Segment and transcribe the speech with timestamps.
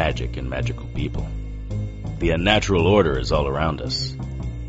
[0.00, 1.28] magic and magical people.
[2.20, 4.16] The unnatural order is all around us.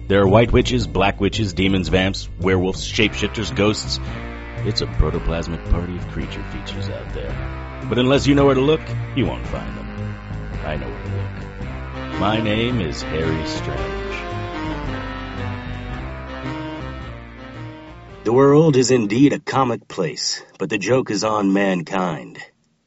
[0.10, 4.02] There are white witches, black witches, demons, vamps, werewolves, shapeshifters, ghosts.
[4.68, 7.32] It's a protoplasmic party of creature features out there.
[7.88, 8.82] But unless you know where to look,
[9.16, 9.88] you won't find them.
[10.66, 12.20] I know where to look.
[12.20, 14.18] My name is Harry Strange.
[18.26, 22.38] The world is indeed a comic place, but the joke is on mankind.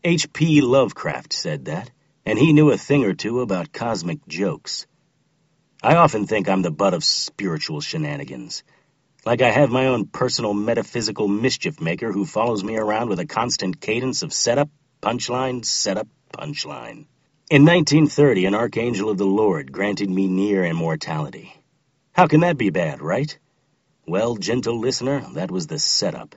[0.06, 0.60] H.P.
[0.60, 1.90] Lovecraft said that,
[2.26, 4.86] and he knew a thing or two about cosmic jokes.
[5.82, 8.64] I often think I'm the butt of spiritual shenanigans.
[9.26, 13.26] Like I have my own personal metaphysical mischief maker who follows me around with a
[13.26, 14.70] constant cadence of setup,
[15.02, 17.06] punchline, setup, punchline.
[17.50, 21.54] In 1930, an archangel of the Lord granted me near immortality.
[22.12, 23.38] How can that be bad, right?
[24.06, 26.34] Well, gentle listener, that was the setup.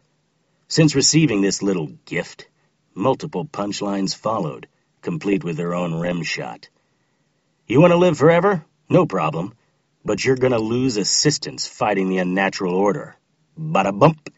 [0.68, 2.50] Since receiving this little gift,
[2.94, 4.68] multiple punchlines followed,
[5.02, 6.70] complete with their own rim shot.
[7.68, 8.64] You want to live forever?
[8.90, 9.54] No problem.
[10.06, 13.18] But you're gonna lose assistance fighting the unnatural order.
[13.60, 14.34] Bada bump.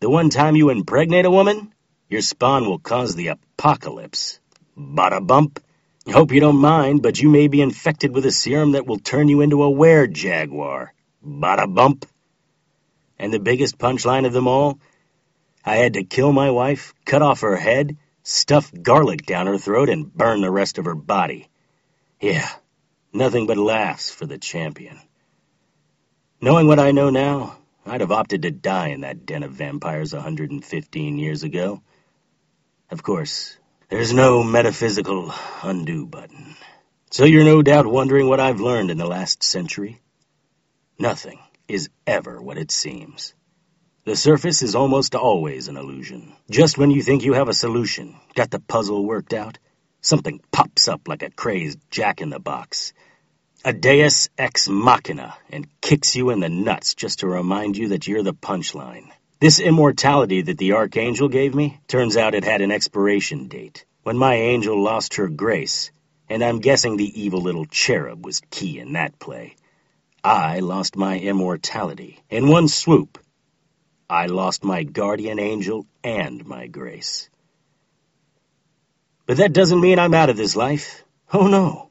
[0.00, 1.72] The one time you impregnate a woman,
[2.08, 4.40] your spawn will cause the apocalypse.
[4.76, 5.60] Bada bump.
[6.06, 9.28] Hope you don't mind, but you may be infected with a serum that will turn
[9.28, 10.94] you into a were-jaguar.
[11.26, 12.06] Bada bump.
[13.18, 14.78] And the biggest punchline of them all?
[15.64, 17.96] I had to kill my wife, cut off her head,
[18.28, 21.48] stuff garlic down her throat, and burn the rest of her body.
[22.20, 22.48] Yeah,
[23.12, 24.98] nothing but laughs for the champion.
[26.40, 30.12] Knowing what I know now, I'd have opted to die in that den of vampires
[30.12, 31.82] 115 years ago.
[32.90, 33.56] Of course,
[33.88, 36.56] there's no metaphysical undo button.
[37.10, 40.00] So you're no doubt wondering what I've learned in the last century?
[40.98, 43.34] Nothing is ever what it seems.
[44.08, 46.32] The surface is almost always an illusion.
[46.48, 49.58] Just when you think you have a solution, got the puzzle worked out,
[50.00, 52.94] something pops up like a crazed jack-in-the-box.
[53.66, 58.08] A deus ex machina and kicks you in the nuts just to remind you that
[58.08, 59.10] you're the punchline.
[59.40, 63.84] This immortality that the archangel gave me, turns out it had an expiration date.
[64.04, 65.92] When my angel lost her grace,
[66.30, 69.56] and I'm guessing the evil little cherub was key in that play.
[70.24, 72.20] I lost my immortality.
[72.30, 73.18] In one swoop,
[74.10, 77.28] I lost my guardian angel and my grace.
[79.26, 81.04] But that doesn't mean I'm out of this life.
[81.32, 81.90] Oh no.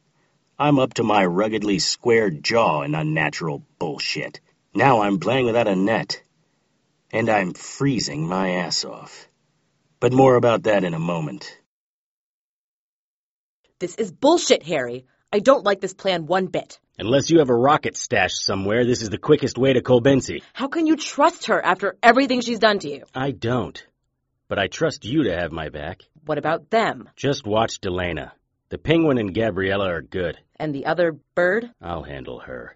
[0.58, 4.42] I'm up to my ruggedly square jaw in unnatural bullshit.
[4.74, 6.24] Now I'm playing without a net.
[7.12, 9.28] And I'm freezing my ass off.
[10.00, 11.56] But more about that in a moment.
[13.78, 15.06] This is bullshit, Harry.
[15.32, 16.80] I don't like this plan one bit.
[17.00, 20.42] Unless you have a rocket stashed somewhere, this is the quickest way to Kolbeinsey.
[20.54, 23.04] How can you trust her after everything she's done to you?
[23.14, 23.86] I don't.
[24.48, 26.02] But I trust you to have my back.
[26.26, 27.08] What about them?
[27.16, 28.32] Just watch Delana.
[28.70, 30.40] The penguin and Gabriella are good.
[30.56, 31.70] And the other bird?
[31.80, 32.76] I'll handle her.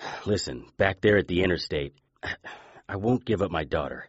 [0.26, 1.94] Listen, back there at the interstate,
[2.88, 4.08] I won't give up my daughter.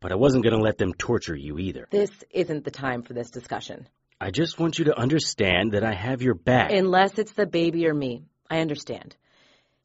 [0.00, 1.88] But I wasn't going to let them torture you either.
[1.90, 3.86] This isn't the time for this discussion.
[4.20, 6.70] I just want you to understand that I have your back.
[6.72, 8.24] Unless it's the baby or me.
[8.48, 9.16] I understand.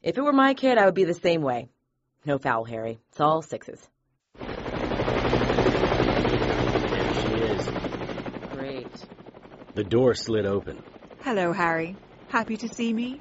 [0.04, 1.68] If it were my kid, I would be the same way.
[2.26, 3.00] No foul, Harry.
[3.10, 3.86] It's all sixes.
[4.38, 4.48] There
[7.16, 7.68] she is.
[8.52, 8.88] Great.
[9.74, 10.84] The door slid open.
[11.22, 11.96] Hello, Harry.
[12.28, 13.20] Happy to see me?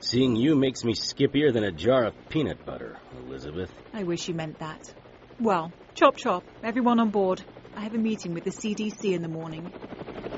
[0.00, 3.70] Seeing you makes me skippier than a jar of peanut butter, Elizabeth.
[3.92, 4.92] I wish you meant that.
[5.40, 6.44] Well, chop chop.
[6.62, 7.42] Everyone on board.
[7.76, 9.72] I have a meeting with the CDC in the morning.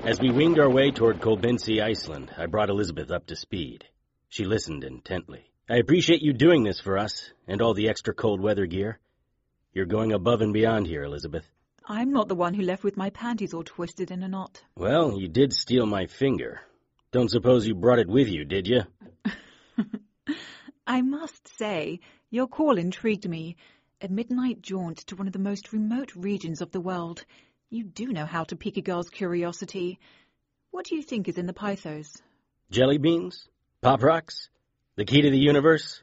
[0.06, 3.84] As we winged our way toward Kolbeinsey, Iceland, I brought Elizabeth up to speed.
[4.28, 5.50] She listened intently.
[5.68, 9.00] I appreciate you doing this for us, and all the extra cold weather gear.
[9.72, 11.44] You're going above and beyond here, Elizabeth.
[11.88, 14.62] I'm not the one who left with my panties all twisted in a knot.
[14.76, 16.60] Well, you did steal my finger.
[17.10, 18.82] Don't suppose you brought it with you, did you?
[20.86, 21.98] I must say,
[22.30, 23.56] your call intrigued me.
[24.00, 27.24] A midnight jaunt to one of the most remote regions of the world.
[27.68, 29.98] You do know how to pique a girl's curiosity.
[30.70, 32.22] What do you think is in the pythos?
[32.70, 33.48] Jelly beans?
[33.82, 34.48] Pop rocks?
[34.94, 36.00] The key to the universe?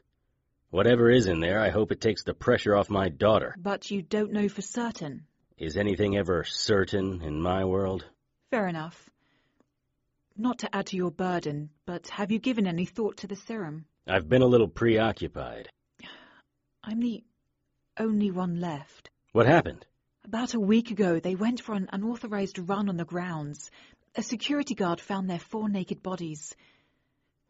[0.68, 3.54] Whatever is in there, I hope it takes the pressure off my daughter.
[3.56, 5.24] But you don't know for certain.
[5.56, 8.04] Is anything ever certain in my world?
[8.50, 9.08] Fair enough.
[10.36, 13.86] Not to add to your burden, but have you given any thought to the serum?
[14.06, 15.70] I've been a little preoccupied.
[16.84, 17.24] I'm the
[17.98, 19.08] only one left.
[19.32, 19.86] What happened?
[20.24, 23.70] About a week ago, they went for an unauthorized run on the grounds.
[24.16, 26.54] A security guard found their four naked bodies.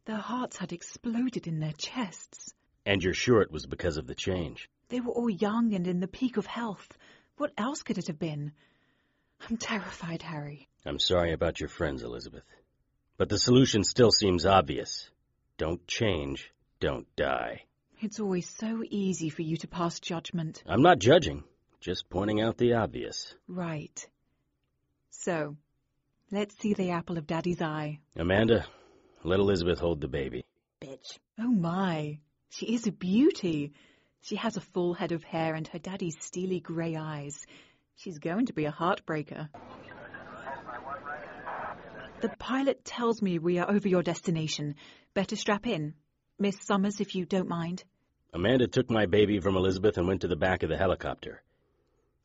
[0.07, 2.53] Their hearts had exploded in their chests.
[2.85, 4.69] And you're sure it was because of the change?
[4.89, 6.99] They were all young and in the peak of health.
[7.37, 8.53] What else could it have been?
[9.49, 10.69] I'm terrified, Harry.
[10.85, 12.45] I'm sorry about your friends, Elizabeth.
[13.17, 15.09] But the solution still seems obvious.
[15.59, 17.63] Don't change, don't die.
[18.01, 20.63] It's always so easy for you to pass judgment.
[20.67, 21.45] I'm not judging,
[21.85, 23.35] just pointing out the obvious.
[23.47, 24.09] Right.
[25.11, 25.57] So,
[26.33, 28.01] let's see the apple of Daddy's eye.
[28.17, 28.65] Amanda,
[29.23, 30.47] let Elizabeth hold the baby.
[30.83, 31.19] Bitch.
[31.39, 33.75] Oh my, she is a beauty.
[34.23, 37.45] She has a full head of hair and her daddy's steely grey eyes.
[37.97, 39.51] She's going to be a heartbreaker.
[42.23, 44.77] The pilot tells me we are over your destination.
[45.13, 45.93] Better strap in.
[46.39, 47.85] Miss Summers, if you don't mind.
[48.33, 51.43] Amanda took my baby from Elizabeth and went to the back of the helicopter.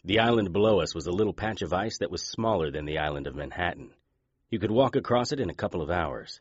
[0.06, 3.00] The island below us was a little patch of ice that was smaller than the
[3.00, 3.92] island of Manhattan.
[4.50, 6.40] You could walk across it in a couple of hours.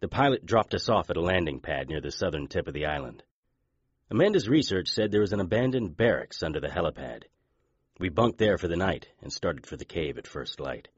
[0.00, 2.86] The pilot dropped us off at a landing pad near the southern tip of the
[2.86, 3.22] island.
[4.10, 7.24] Amanda's research said there was an abandoned barracks under the helipad.
[8.00, 10.88] We bunked there for the night and started for the cave at first light.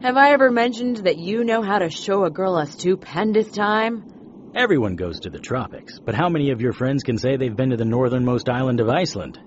[0.00, 4.52] Have I ever mentioned that you know how to show a girl a stupendous time?
[4.54, 7.70] Everyone goes to the tropics, but how many of your friends can say they've been
[7.70, 9.38] to the northernmost island of Iceland?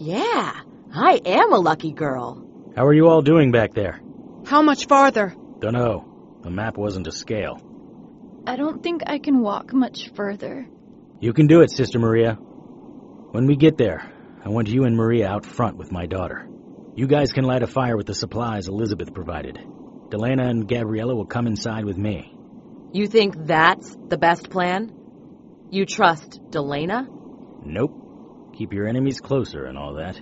[0.00, 0.60] Yeah,
[0.92, 2.46] I am a lucky girl.
[2.76, 4.00] How are you all doing back there?
[4.46, 5.34] How much farther?
[5.60, 6.40] Dunno.
[6.42, 7.60] The map wasn't to scale.
[8.46, 10.66] I don't think I can walk much further.
[11.20, 12.32] You can do it, Sister Maria.
[12.32, 14.10] When we get there,
[14.44, 16.48] I want you and Maria out front with my daughter.
[16.96, 19.56] You guys can light a fire with the supplies Elizabeth provided.
[20.08, 22.34] Delana and Gabriella will come inside with me.
[22.92, 24.90] You think that's the best plan?
[25.70, 27.06] You trust Delana?
[27.64, 28.52] Nope.
[28.56, 30.20] Keep your enemies closer and all that.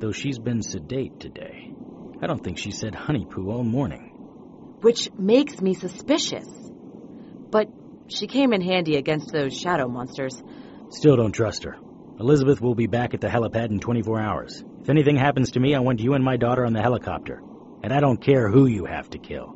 [0.00, 1.74] Though she's been sedate today.
[2.22, 4.12] I don't think she said honey poo all morning.
[4.80, 6.48] Which makes me suspicious.
[7.50, 7.68] But
[8.08, 10.42] she came in handy against those shadow monsters.
[10.88, 11.76] Still don't trust her.
[12.18, 14.64] Elizabeth will be back at the helipad in 24 hours.
[14.80, 17.42] If anything happens to me, I want you and my daughter on the helicopter.
[17.82, 19.54] And I don't care who you have to kill.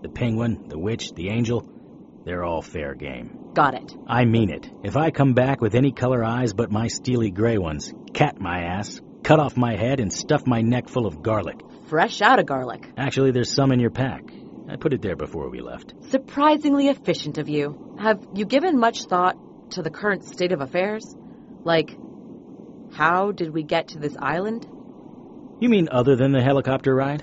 [0.00, 1.68] The penguin, the witch, the angel,
[2.24, 3.50] they're all fair game.
[3.52, 3.94] Got it.
[4.06, 4.70] I mean it.
[4.84, 8.62] If I come back with any color eyes but my steely gray ones, cat my
[8.62, 11.60] ass, cut off my head, and stuff my neck full of garlic.
[11.86, 12.90] Fresh out of garlic.
[12.96, 14.22] Actually, there's some in your pack.
[14.68, 15.92] I put it there before we left.
[16.10, 17.96] Surprisingly efficient of you.
[18.00, 19.36] Have you given much thought
[19.72, 21.04] to the current state of affairs?
[21.64, 21.96] Like,
[22.92, 24.66] how did we get to this island?
[25.60, 27.22] You mean other than the helicopter ride?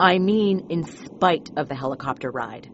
[0.00, 2.70] I mean, in spite of the helicopter ride.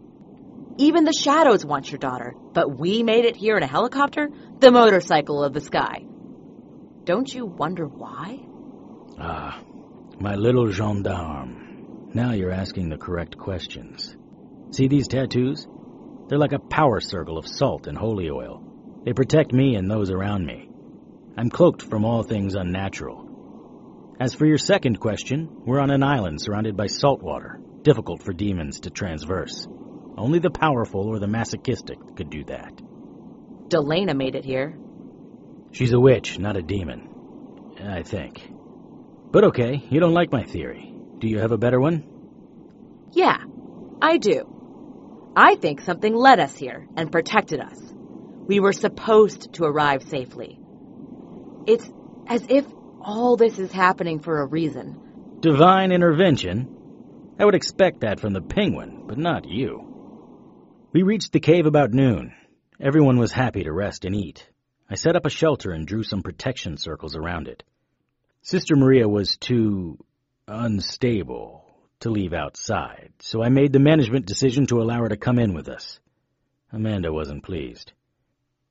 [0.76, 4.28] Even the shadows want your daughter, but we made it here in a helicopter?
[4.58, 6.04] The motorcycle of the sky.
[7.04, 8.40] Don't you wonder why?
[9.18, 9.62] Ah,
[10.18, 12.10] my little gendarme.
[12.14, 14.16] Now you're asking the correct questions.
[14.70, 15.66] See these tattoos?
[16.28, 19.02] They're like a power circle of salt and holy oil.
[19.04, 20.70] They protect me and those around me.
[21.36, 24.16] I'm cloaked from all things unnatural.
[24.18, 28.32] As for your second question, we're on an island surrounded by salt water, difficult for
[28.32, 29.66] demons to transverse.
[30.16, 32.80] Only the powerful or the masochistic could do that.
[33.68, 34.78] Delana made it here.
[35.75, 37.09] She's a witch, not a demon.
[37.85, 38.49] I think.
[39.32, 40.94] But okay, you don't like my theory.
[41.19, 42.05] Do you have a better one?
[43.11, 43.38] Yeah,
[44.00, 45.32] I do.
[45.35, 47.76] I think something led us here and protected us.
[48.47, 50.61] We were supposed to arrive safely.
[51.67, 51.91] It's
[52.29, 52.65] as if
[53.00, 55.38] all this is happening for a reason.
[55.40, 56.69] Divine intervention?
[57.37, 60.87] I would expect that from the penguin, but not you.
[60.93, 62.33] We reached the cave about noon.
[62.81, 64.49] Everyone was happy to rest and eat.
[64.88, 67.62] I set up a shelter and drew some protection circles around it.
[68.43, 69.99] Sister Maria was too
[70.47, 71.64] unstable
[72.00, 75.55] to leave outside, so I made the management decision to allow her to come in
[75.55, 75.99] with us.
[76.71, 77.93] Amanda wasn't pleased.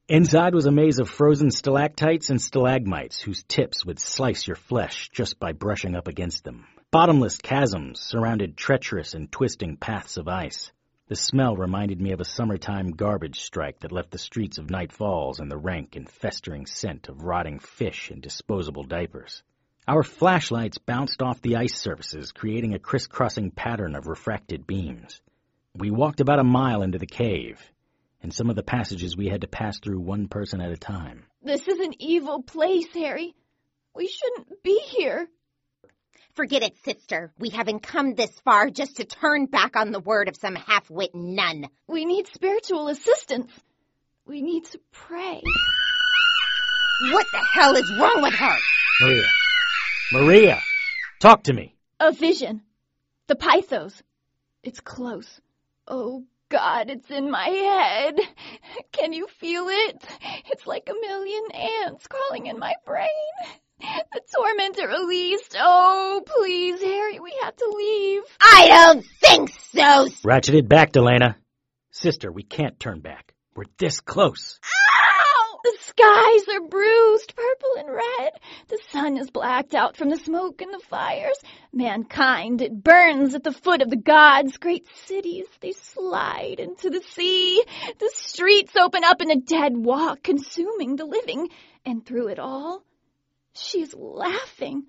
[0.07, 5.09] Inside was a maze of frozen stalactites and stalagmites whose tips would slice your flesh
[5.09, 6.67] just by brushing up against them.
[6.91, 10.71] Bottomless chasms surrounded treacherous and twisting paths of ice.
[11.13, 14.91] The smell reminded me of a summertime garbage strike that left the streets of Night
[14.91, 19.43] Falls in the rank and festering scent of rotting fish and disposable diapers.
[19.87, 25.21] Our flashlights bounced off the ice surfaces, creating a crisscrossing pattern of refracted beams.
[25.75, 27.61] We walked about a mile into the cave.
[28.23, 31.25] and some of the passages, we had to pass through one person at a time.
[31.43, 33.35] This is an evil place, Harry.
[33.93, 35.29] We shouldn't be here.
[36.35, 37.31] Forget it, sister.
[37.37, 41.13] We haven't come this far just to turn back on the word of some half-wit
[41.13, 41.69] nun.
[41.87, 43.51] We need spiritual assistance.
[44.25, 45.41] We need to pray.
[47.11, 48.57] What the hell is wrong with her?
[49.01, 49.27] Maria.
[50.11, 50.61] Maria!
[51.19, 51.75] Talk to me!
[51.99, 52.63] A vision.
[53.27, 54.01] The Pythos.
[54.63, 55.39] It's close.
[55.87, 58.19] Oh, God, it's in my head.
[58.91, 60.03] Can you feel it?
[60.51, 63.07] It's like a million ants crawling in my brain.
[63.83, 65.57] The tormentor released.
[65.59, 68.21] Oh, please, Harry, we have to leave.
[68.39, 70.07] I don't think so.
[70.23, 71.35] Ratchet it back, Delana.
[71.91, 73.33] Sister, we can't turn back.
[73.55, 74.59] We're this close.
[74.63, 75.59] Ow!
[75.63, 78.33] The skies are bruised, purple and red.
[78.67, 81.37] The sun is blacked out from the smoke and the fires.
[81.71, 84.57] Mankind, it burns at the foot of the gods.
[84.57, 87.63] Great cities, they slide into the sea.
[87.99, 91.49] The streets open up in a dead walk, consuming the living.
[91.85, 92.83] And through it all,
[93.55, 94.83] she's laughing.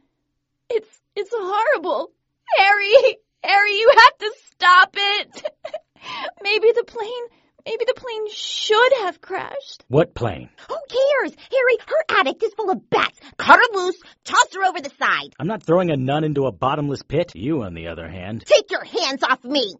[0.69, 2.13] It's, it's horrible.
[2.57, 5.43] Harry, Harry, you have to stop it.
[6.43, 7.25] Maybe the plane,
[7.67, 9.85] maybe the plane should have crashed.
[9.89, 10.51] What plane?
[10.69, 11.35] Who cares?
[11.51, 13.19] Harry, her attic is full of bats.
[13.39, 15.35] Cut her loose, toss her over the side.
[15.39, 17.33] I'm not throwing a nun into a bottomless pit.
[17.35, 18.45] You, on the other hand.
[18.47, 19.77] Take your hands off me.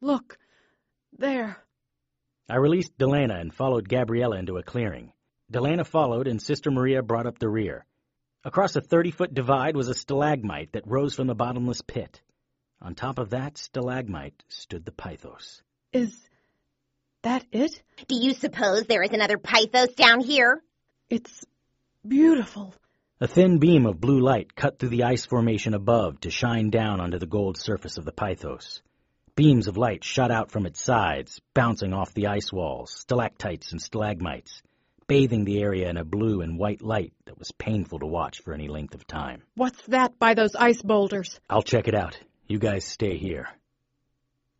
[0.00, 0.38] Look,
[1.18, 1.56] there.
[2.48, 5.12] I released Delana and followed Gabriella into a clearing.
[5.52, 7.84] Delana followed, and Sister Maria brought up the rear.
[8.42, 12.22] Across a 30 foot divide was a stalagmite that rose from the bottomless pit.
[12.80, 15.60] On top of that stalagmite stood the Pythos.
[15.92, 16.18] Is
[17.22, 17.82] that it?
[18.08, 20.62] Do you suppose there is another Pythos down here?
[21.10, 21.44] It's
[22.06, 22.74] beautiful.
[23.20, 26.98] A thin beam of blue light cut through the ice formation above to shine down
[26.98, 28.80] onto the gold surface of the Pythos.
[29.36, 33.82] Beams of light shot out from its sides, bouncing off the ice walls, stalactites and
[33.82, 34.62] stalagmites,
[35.10, 38.54] bathing the area in a blue and white light that was painful to watch for
[38.54, 39.42] any length of time.
[39.56, 41.40] What's that by those ice boulders?
[41.50, 42.16] I'll check it out.
[42.46, 43.48] You guys stay here.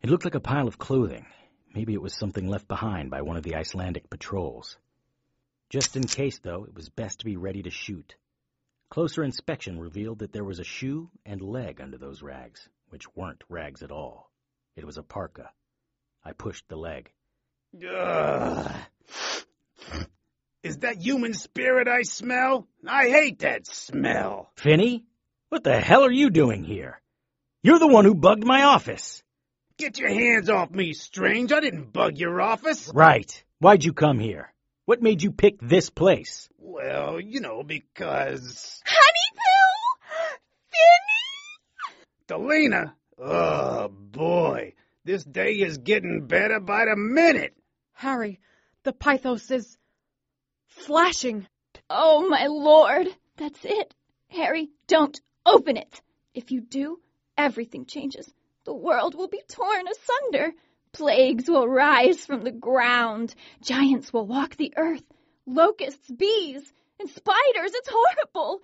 [0.01, 1.25] It looked like a pile of clothing.
[1.73, 4.77] Maybe it was something left behind by one of the Icelandic patrols.
[5.69, 8.15] Just in case, though, it was best to be ready to shoot.
[8.89, 13.41] Closer inspection revealed that there was a shoe and leg under those rags, which weren't
[13.47, 14.29] rags at all.
[14.75, 15.49] It was a parka.
[16.25, 17.09] I pushed the leg.
[17.89, 18.75] Ugh.
[20.63, 22.67] Is that human spirit I smell?
[22.87, 24.51] I hate that smell.
[24.57, 25.05] Finney?
[25.49, 27.01] What the hell are you doing here?
[27.63, 29.23] You're the one who bugged my office.
[29.77, 31.51] Get your hands off me, Strange.
[31.51, 32.91] I didn't bug your office.
[32.93, 33.43] Right.
[33.57, 34.53] Why'd you come here?
[34.85, 36.47] What made you pick this place?
[36.59, 38.81] Well, you know, because.
[38.85, 40.37] Honey Pooh!
[42.27, 42.43] Finney!
[42.43, 42.93] Delina!
[43.17, 44.73] Oh, boy.
[45.05, 47.55] This day is getting better by the minute.
[47.93, 48.39] Harry,
[48.83, 49.77] the Pythos is
[50.81, 51.47] flashing.
[51.89, 53.07] Oh, my lord.
[53.37, 53.93] That's it.
[54.29, 56.01] Harry, don't open it.
[56.33, 56.99] If you do,
[57.37, 58.31] everything changes.
[58.65, 60.53] The world will be torn asunder.
[60.93, 63.33] Plagues will rise from the ground.
[63.61, 65.03] Giants will walk the earth.
[65.45, 67.71] Locusts, bees, and spiders.
[67.73, 68.61] It's horrible.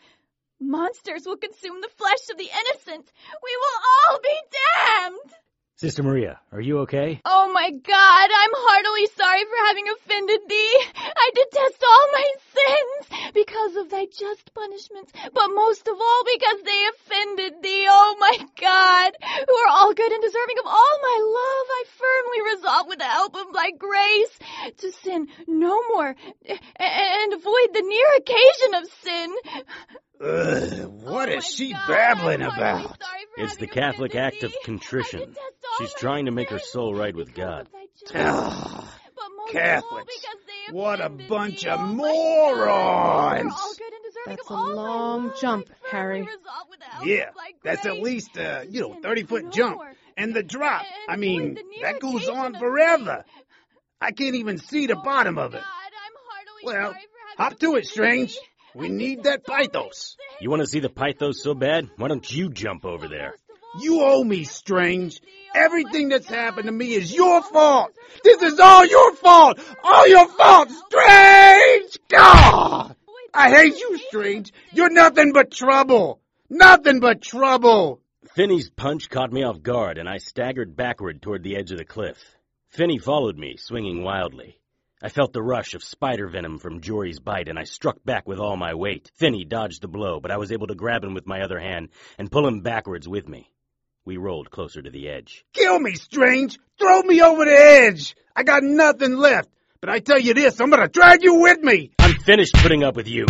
[0.59, 3.11] Monsters will consume the flesh of the innocent.
[3.43, 3.79] We will
[4.11, 5.33] all be damned.
[5.77, 7.21] Sister Maria, are you okay?
[7.23, 10.81] Oh my God, I'm heartily sorry for having offended thee.
[10.97, 16.65] I detest all my sins because of thy just punishments, but most of all because
[16.65, 17.85] they offended thee.
[17.87, 22.57] Oh my God, who are all good and deserving of all my love, I firmly
[22.57, 24.33] resolve with the help of thy grace
[24.81, 29.29] to sin no more and avoid the near occasion of sin.
[30.19, 32.81] Ugh, what Oh is she God, babbling I'm about?
[32.99, 35.35] sorry It's the Catholic offended act of contrition.
[35.77, 37.67] She's trying to make her soul right with God.
[37.67, 40.25] of Ugh, but most of all Catholics.
[40.71, 42.55] What a bunch thee, of oh morons.
[42.57, 45.39] We're all good and deserving That's a long love.
[45.39, 46.21] jump, Harry.
[46.21, 47.29] resolve with the help Yeah,
[47.63, 49.81] that's at least, uh, to you know, 30 foot jump.
[50.17, 50.81] And the drop.
[50.81, 53.23] And I mean, that goes on forever.
[54.01, 55.61] I can't even see the Oh bottom of it.
[55.61, 58.39] God, I'm Well, sorry for having hop to it, offended Strange.
[58.77, 60.17] We need that Pythos.
[60.39, 61.89] You want to see the Pythos so bad?
[61.97, 63.33] Why don't you jump over there?
[63.79, 65.19] You owe me, Strange.
[65.55, 67.91] Everything that's happened to me is your fault.
[68.23, 69.59] This is all your fault.
[69.83, 71.97] All your fault, Strange.
[72.07, 72.95] God,
[73.33, 74.53] I hate you, Strange.
[74.71, 76.21] You're nothing but trouble.
[76.47, 77.99] Nothing but trouble.
[78.35, 81.85] Finney's punch caught me off guard, and I staggered backward toward the edge of the
[81.85, 82.17] cliff.
[82.69, 84.59] Finney followed me, swinging wildly.
[84.99, 88.39] I felt the rush of spider venom from Jory's bite, and I struck back with
[88.39, 89.11] all my weight.
[89.13, 91.89] Finney dodged the blow, but I was able to grab him with my other hand
[92.17, 93.51] and pull him backwards with me.
[94.05, 95.45] We rolled closer to the edge.
[95.53, 96.57] Kill me, Strange.
[96.79, 98.15] Throw me over the edge.
[98.35, 99.49] I got nothing left.
[99.81, 101.91] But I tell you this, I'm gonna drag you with me.
[101.99, 103.27] I'm finished putting up with you.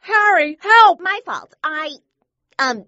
[0.00, 1.00] Harry, help!
[1.00, 1.54] My fault.
[1.64, 1.90] I,
[2.58, 2.84] um,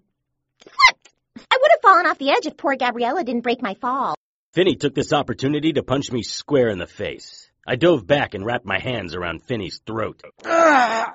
[0.60, 1.08] slipped.
[1.50, 4.14] I would have fallen off the edge if poor Gabriella didn't break my fall.
[4.52, 7.43] Finney took this opportunity to punch me square in the face.
[7.66, 10.22] I dove back and wrapped my hands around Finney's throat.
[10.44, 11.12] Ah,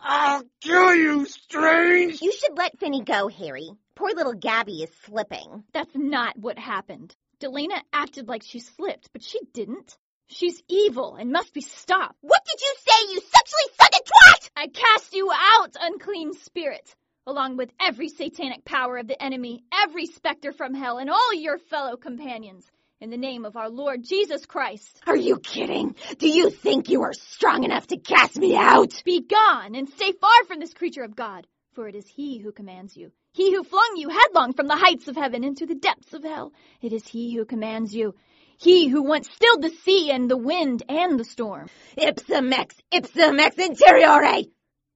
[0.00, 2.20] I'll kill you, Strange.
[2.20, 3.70] You should let Finney go, Harry.
[3.94, 5.64] Poor little Gabby is slipping.
[5.72, 7.14] That's not what happened.
[7.40, 9.96] Delana acted like she slipped, but she didn't.
[10.26, 12.16] She's evil and must be stopped.
[12.20, 14.50] What did you say, you sexually sucking twat?
[14.56, 16.94] I cast you out, unclean spirit,
[17.26, 21.58] along with every satanic power of the enemy, every specter from hell, and all your
[21.58, 22.70] fellow companions,
[23.02, 25.02] in the name of our Lord Jesus Christ.
[25.08, 25.96] Are you kidding?
[26.18, 29.02] Do you think you are strong enough to cast me out?
[29.04, 31.44] Be gone and stay far from this creature of God,
[31.74, 33.10] for it is he who commands you.
[33.32, 36.52] He who flung you headlong from the heights of heaven into the depths of hell.
[36.80, 38.14] It is he who commands you.
[38.56, 41.66] He who once stilled the sea and the wind and the storm.
[41.96, 44.44] Ipsum ex, ipsum ex interiore!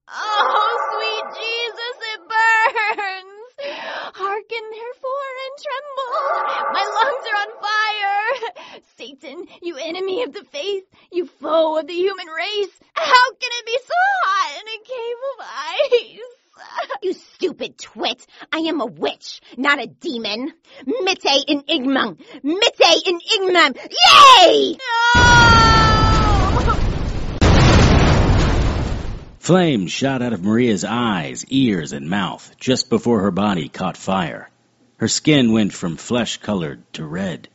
[0.08, 3.25] Oh, sweet Jesus, it burns!
[4.18, 6.14] Hearken therefore and tremble!
[6.72, 8.82] My lungs are on fire!
[8.96, 13.66] Satan, you enemy of the faith, you foe of the human race, how can it
[13.66, 13.94] be so
[14.24, 15.44] hot in a cave of
[15.92, 17.02] ice?
[17.02, 18.26] You stupid twit!
[18.50, 20.50] I am a witch, not a demon.
[20.86, 22.16] Mitte in igmum!
[22.42, 23.76] Mitte in igmum!
[23.76, 24.78] Yay!
[25.14, 25.95] No!
[29.46, 34.50] Flames shot out of Maria's eyes, ears, and mouth just before her body caught fire.
[34.96, 37.48] Her skin went from flesh colored to red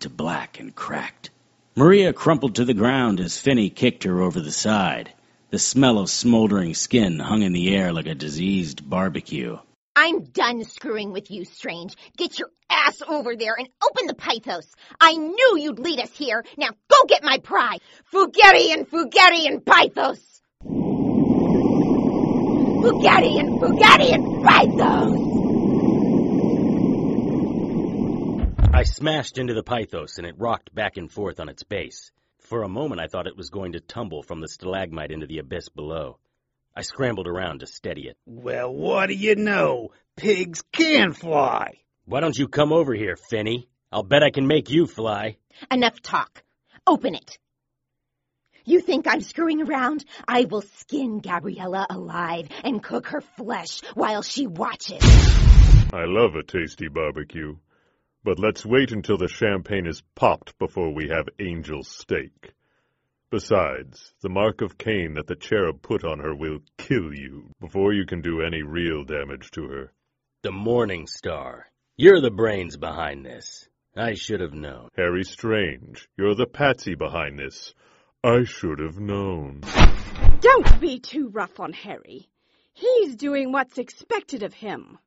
[0.00, 1.28] to black and cracked.
[1.76, 5.12] Maria crumpled to the ground as Finney kicked her over the side.
[5.50, 9.58] The smell of smoldering skin hung in the air like a diseased barbecue.
[9.94, 11.94] I'm done screwing with you, Strange.
[12.16, 14.72] Get your ass over there and open the pythos.
[14.98, 16.42] I knew you'd lead us here.
[16.56, 17.80] Now go get my prize.
[18.10, 20.33] Fuggetti and and pythos.
[22.84, 25.16] Fuggetti and Fuggetti and pythos.
[28.74, 32.12] I smashed into the pythos and it rocked back and forth on its base.
[32.40, 35.38] For a moment I thought it was going to tumble from the stalagmite into the
[35.38, 36.18] abyss below.
[36.76, 38.18] I scrambled around to steady it.
[38.26, 39.92] Well, what do you know?
[40.16, 41.78] Pigs can fly.
[42.04, 43.66] Why don't you come over here, Finney?
[43.90, 45.38] I'll bet I can make you fly.
[45.70, 46.44] Enough talk.
[46.86, 47.38] Open it.
[48.66, 50.06] You think I'm screwing around?
[50.26, 55.02] I will skin Gabriella alive and cook her flesh while she watches.
[55.92, 57.56] I love a tasty barbecue.
[58.24, 62.54] But let's wait until the champagne is popped before we have angel steak.
[63.30, 67.92] Besides, the mark of Cain that the cherub put on her will kill you before
[67.92, 69.92] you can do any real damage to her.
[70.42, 71.66] The Morning Star.
[71.98, 73.68] You're the brains behind this.
[73.94, 74.88] I should have known.
[74.96, 77.74] Harry Strange, you're the patsy behind this.
[78.24, 79.60] I should have known.
[80.40, 82.30] Don't be too rough on Harry.
[82.72, 84.98] He's doing what's expected of him.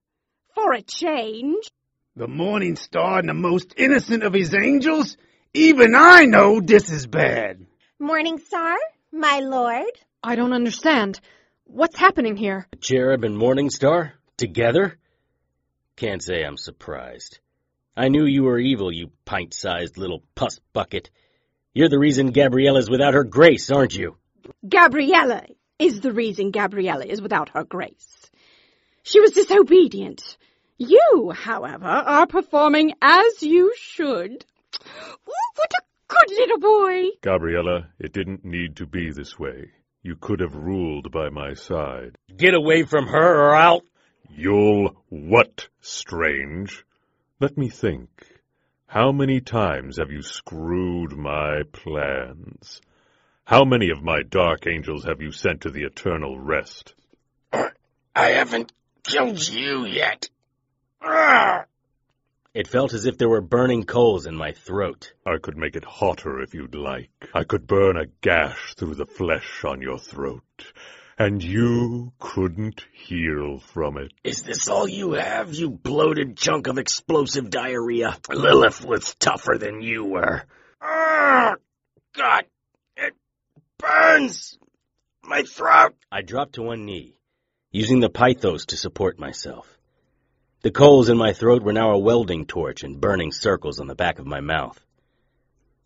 [0.54, 1.68] For a change.
[2.16, 5.18] The morning star and the most innocent of his angels?
[5.56, 7.66] Even I know this is bad.
[7.98, 8.78] Morning Star,
[9.12, 9.92] my lord.
[10.24, 11.20] I don't understand.
[11.64, 12.68] What's happening here?
[12.70, 14.14] The Cherub and Morning Star?
[14.38, 14.96] Together?
[15.96, 17.40] Can't say I'm surprised.
[17.96, 21.10] I knew you were evil, you pint-sized little pus bucket.
[21.78, 24.18] You're the reason Gabriella's without her grace, aren't you?
[24.68, 25.44] Gabriella
[25.78, 28.32] is the reason Gabriella is without her grace.
[29.04, 30.38] She was disobedient.
[30.80, 34.44] You, however, are performing as you should.
[34.74, 37.10] Ooh, what a good little boy.
[37.22, 39.70] Gabriella, it didn't need to be this way.
[40.02, 42.16] You could have ruled by my side.
[42.36, 43.84] Get away from her or I'll...
[44.36, 46.84] You'll what, Strange?
[47.40, 48.10] Let me think.
[48.90, 52.80] How many times have you screwed my plans?
[53.44, 56.96] How many of my dark angels have you sent to the eternal rest?
[57.52, 58.72] I haven't
[59.04, 60.30] killed you yet.
[62.54, 65.12] It felt as if there were burning coals in my throat.
[65.26, 67.12] I could make it hotter if you'd like.
[67.34, 70.72] I could burn a gash through the flesh on your throat.
[71.20, 74.12] And you couldn't heal from it.
[74.24, 78.16] Is this all you have, you bloated chunk of explosive diarrhea?
[78.30, 80.44] Lilith was tougher than you were.
[80.80, 81.56] Ah,
[82.16, 82.46] God,
[82.96, 83.16] it
[83.80, 84.60] burns
[85.24, 85.96] my throat.
[86.12, 87.20] I dropped to one knee,
[87.72, 89.68] using the pythos to support myself.
[90.62, 93.96] The coals in my throat were now a welding torch and burning circles on the
[93.96, 94.80] back of my mouth.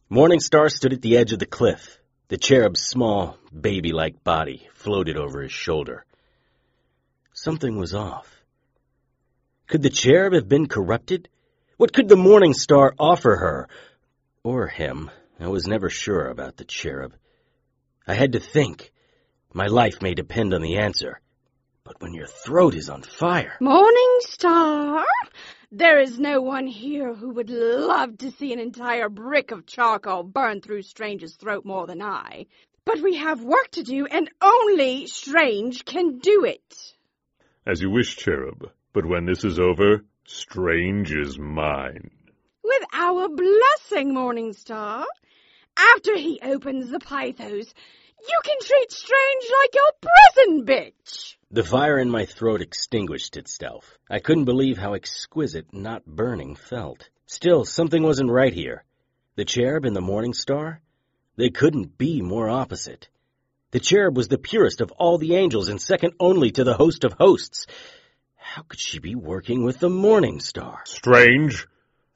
[0.10, 2.01] Morning Star stood at the edge of the cliff.
[2.32, 6.06] The cherub's small, baby-like body floated over his shoulder.
[7.34, 8.42] Something was off.
[9.68, 11.28] Could the cherub have been corrupted?
[11.76, 13.68] What could the Morning Star offer her?
[14.46, 15.12] Or him?
[15.42, 17.16] I was never sure about the cherub.
[18.08, 18.94] I had to think.
[19.54, 21.20] My life may depend on the answer.
[21.84, 23.58] But when your throat is on fire...
[23.60, 25.04] Morning Star,
[25.72, 30.22] there is no one here who would love to see an entire brick of charcoal
[30.22, 32.48] burn through Strange's throat more than I.
[32.84, 36.94] But we have work to do, and only Strange can do it.
[37.66, 38.70] As you wish, Cherub.
[38.92, 42.12] But when this is over, Strange is mine.
[42.64, 45.06] With our blessing, Morning Star.
[45.78, 47.74] After he opens the pythos,
[48.28, 49.92] you can treat Strange like your
[50.36, 51.36] prison bitch.
[51.54, 53.98] The fire in my throat extinguished itself.
[54.10, 57.10] I couldn't believe how exquisite not burning felt.
[57.26, 58.86] Still, something wasn't right here.
[59.36, 60.80] The cherub and the morning star?
[61.36, 63.10] They couldn't be more opposite.
[63.72, 67.04] The cherub was the purest of all the angels and second only to the host
[67.04, 67.68] of hosts.
[68.38, 70.84] How could she be working with the morning star?
[70.86, 71.68] Strange,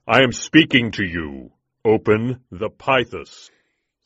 [0.07, 1.51] I am speaking to you.
[1.83, 3.49] Open the pythos.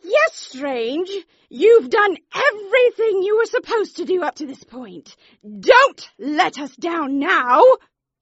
[0.02, 1.10] Yes, Strange.
[1.50, 5.16] You've done everything you were supposed to do up to this point.
[5.60, 7.64] Don't let us down now.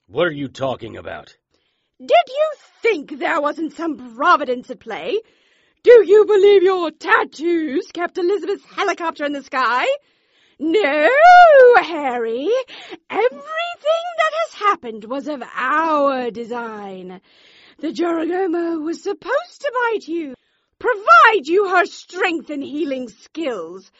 [0.07, 1.35] What are you talking about?
[1.99, 5.19] Did you think there wasn't some providence at play?
[5.83, 9.85] Do you believe your tattoos kept Elizabeth's helicopter in the sky?
[10.59, 11.09] No,
[11.81, 12.49] Harry.
[13.09, 13.37] Everything
[14.17, 17.21] that has happened was of our design.
[17.79, 20.33] The Jorogumo was supposed to bite you,
[20.79, 23.91] provide you her strength and healing skills.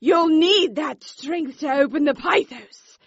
[0.00, 2.98] You'll need that strength to open the Pythos.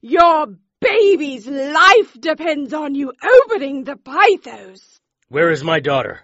[0.00, 0.46] Your
[0.80, 4.98] baby's life depends on you opening the Pythos.
[5.28, 6.20] Where is my daughter?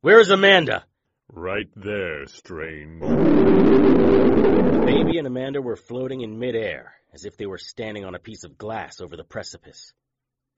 [0.00, 0.84] Where is Amanda?
[1.30, 3.02] Right there, Strange.
[3.02, 8.18] The baby and Amanda were floating in midair, as if they were standing on a
[8.18, 9.92] piece of glass over the precipice.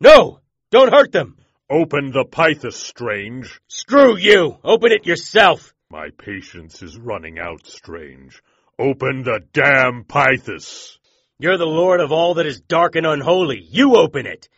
[0.00, 0.40] No!
[0.70, 1.37] Don't hurt them!
[1.72, 3.61] Open the pythos, Strange.
[3.68, 4.59] Screw you!
[4.64, 5.72] Open it yourself!
[5.88, 8.42] My patience is running out, Strange.
[8.76, 10.98] Open the damn pythos!
[11.38, 13.64] You're the lord of all that is dark and unholy.
[13.70, 14.48] You open it!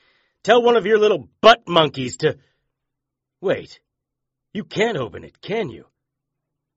[0.43, 2.39] Tell one of your little butt monkeys to...
[3.43, 3.79] Wait.
[4.55, 5.89] You can't open it, can you?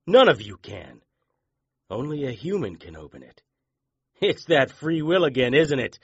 [0.06, 1.00] None of you can.
[1.88, 3.42] Only a human can open it.
[4.20, 5.98] It's that free will again, isn't it?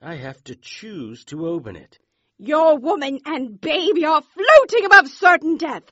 [0.00, 1.98] I have to choose to open it.
[2.42, 5.82] Your woman and baby are floating above certain death,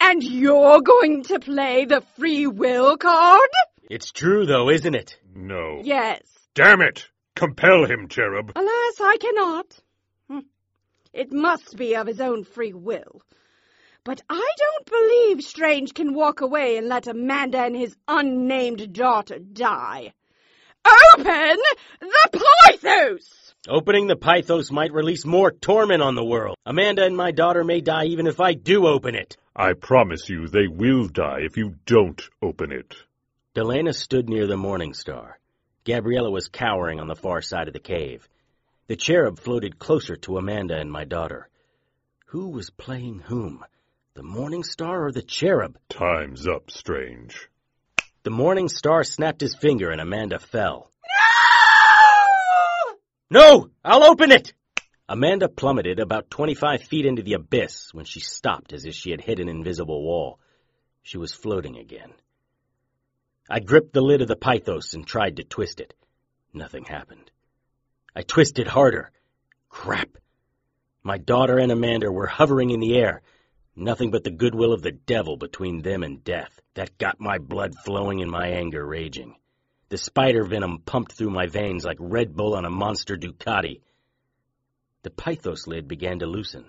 [0.00, 3.50] and you're going to play the free will card?
[3.82, 5.18] It's true, though, isn't it?
[5.34, 5.82] No.
[5.84, 6.22] Yes.
[6.54, 7.06] Damn it!
[7.36, 8.50] Compel him, Cherub.
[8.56, 9.78] Alas, I cannot.
[10.30, 10.38] Hmm.
[11.12, 13.20] It must be of his own free will.
[14.02, 19.38] But I don't believe Strange can walk away and let Amanda and his unnamed daughter
[19.38, 20.14] die.
[20.82, 21.58] Open
[22.00, 23.39] the Pythos!
[23.68, 26.56] Opening the Pythos might release more torment on the world.
[26.64, 29.36] Amanda and my daughter may die even if I do open it.
[29.54, 32.96] I promise you they will die if you don't open it.
[33.54, 35.38] Delana stood near the Morning Star.
[35.84, 38.26] Gabriella was cowering on the far side of the cave.
[38.86, 41.50] The cherub floated closer to Amanda and my daughter.
[42.28, 43.62] Who was playing whom?
[44.14, 45.76] The Morning Star or the cherub?
[45.90, 47.50] Time's up, Strange.
[48.22, 50.90] The Morning Star snapped his finger and Amanda fell.
[51.02, 51.59] No!
[53.30, 53.70] No!
[53.84, 54.52] I'll open it!
[55.08, 59.20] Amanda plummeted about 25 feet into the abyss when she stopped as if she had
[59.20, 60.40] hit an invisible wall.
[61.02, 62.12] She was floating again.
[63.48, 65.94] I gripped the lid of the pythos and tried to twist it.
[66.52, 67.30] Nothing happened.
[68.16, 69.12] I twisted harder.
[69.68, 70.08] Crap.
[71.04, 73.22] My daughter and Amanda were hovering in the air.
[73.76, 76.60] Nothing but the goodwill of the devil between them and death.
[76.74, 79.36] That got my blood flowing and my anger raging.
[79.90, 83.80] The spider venom pumped through my veins like Red Bull on a monster Ducati.
[85.02, 86.64] The pythos lid began to loosen.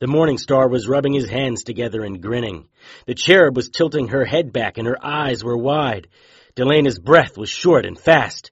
[0.00, 2.66] The Morning Star was rubbing his hands together and grinning.
[3.06, 6.08] The cherub was tilting her head back and her eyes were wide.
[6.56, 8.50] Delana's breath was short and fast.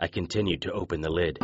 [0.00, 1.38] I continued to open the lid.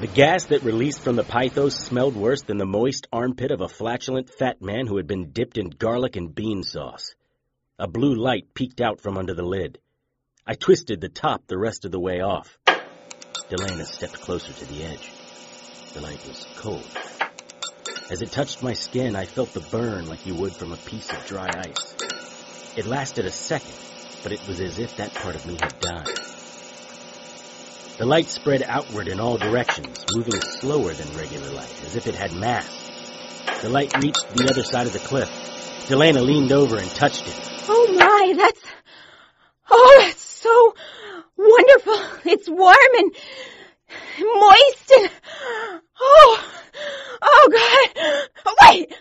[0.00, 3.68] The gas that released from the pythos smelled worse than the moist armpit of a
[3.68, 7.16] flatulent fat man who had been dipped in garlic and bean sauce.
[7.80, 9.78] A blue light peeked out from under the lid.
[10.44, 12.58] I twisted the top the rest of the way off.
[13.48, 15.12] Delana stepped closer to the edge.
[15.94, 16.84] The light was cold.
[18.10, 21.08] As it touched my skin, I felt the burn like you would from a piece
[21.12, 21.94] of dry ice.
[22.76, 23.78] It lasted a second,
[24.24, 26.18] but it was as if that part of me had died.
[27.98, 32.16] The light spread outward in all directions, moving slower than regular light, as if it
[32.16, 32.68] had mass.
[33.62, 35.30] The light reached the other side of the cliff.
[35.86, 37.57] Delana leaned over and touched it.
[37.70, 38.62] Oh my, that's.
[39.70, 40.74] Oh, that's so
[41.36, 42.00] wonderful.
[42.24, 43.14] It's warm and
[44.20, 45.10] moist and.
[46.00, 46.44] Oh,
[47.22, 48.28] oh God.
[48.46, 48.94] Oh, wait!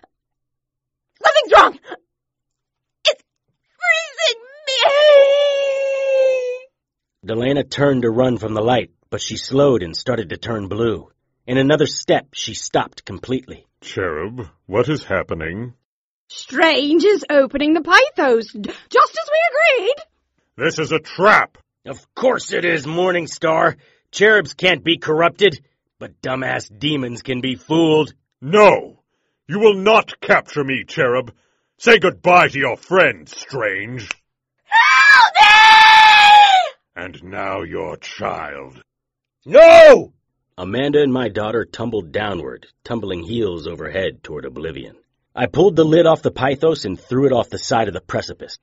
[1.24, 1.80] Something's wrong!
[3.06, 3.24] It's
[3.78, 4.84] freezing me!
[7.26, 11.10] Delana turned to run from the light, but she slowed and started to turn blue.
[11.46, 13.66] In another step, she stopped completely.
[13.82, 15.74] Cherub, what is happening?
[16.30, 19.96] Strange is opening the Pythos, just as we agreed.
[20.58, 21.58] This is a trap!
[21.86, 23.78] Of course it is, Morning Star.
[24.12, 25.62] Cherubs can't be corrupted,
[26.00, 28.14] but dumbass demons can be fooled.
[28.42, 29.04] No!
[29.48, 31.32] You will not capture me, Cherub.
[31.78, 34.10] Say goodbye to your friend, Strange.
[34.66, 37.04] Help me!
[37.04, 38.82] And now your child.
[39.46, 40.12] No!
[40.58, 44.98] Amanda and my daughter tumbled downward, tumbling heels over head toward oblivion.
[45.40, 48.02] I pulled the lid off the pythos and threw it off the side of the
[48.02, 48.58] precipice.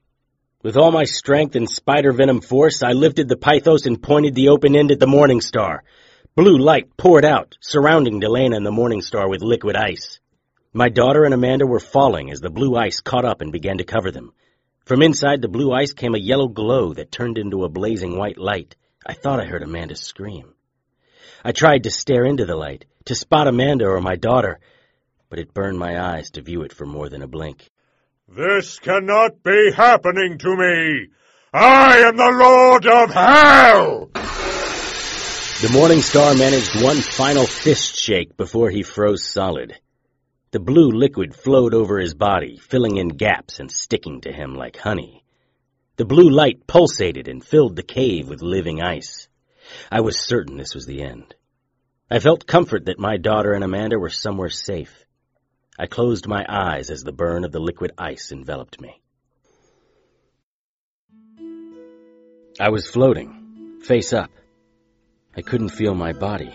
[0.61, 4.49] With all my strength and spider venom force, I lifted the pythos and pointed the
[4.49, 5.85] open end at the Morning Star.
[6.35, 10.19] Blue light poured out, surrounding Delana and the Morning Star with liquid ice.
[10.73, 13.85] My daughter and Amanda were falling as the blue ice caught up and began to
[13.85, 14.33] cover them.
[14.83, 18.37] From inside the blue ice came a yellow glow that turned into a blazing white
[18.37, 18.75] light.
[19.07, 20.53] I thought I heard Amanda scream.
[21.41, 24.59] I tried to stare into the light, to spot Amanda or my daughter,
[25.35, 27.69] but it burned my eyes to view it for more than a blink.
[28.29, 31.09] This cannot be happening to me!
[31.51, 34.09] I am the Lord of Hell!
[34.13, 39.77] The Morning Star managed one final fist shake before he froze solid.
[40.51, 44.77] The blue liquid flowed over his body, filling in gaps and sticking to him like
[44.77, 45.25] honey.
[45.97, 49.27] The blue light pulsated and filled the cave with living ice.
[49.91, 51.35] I was certain this was the end.
[52.09, 55.04] I felt comfort that my daughter and Amanda were somewhere safe.
[55.77, 59.01] I closed my eyes as the burn of the liquid ice enveloped me.
[62.59, 64.31] I was floating, face up.
[65.35, 66.53] I couldn't feel my body.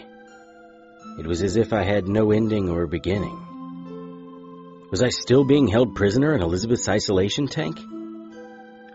[1.18, 4.88] It was as if I had no ending or beginning.
[4.90, 7.78] Was I still being held prisoner in Elizabeth's isolation tank?